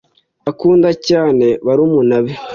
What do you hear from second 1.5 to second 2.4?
barumuna be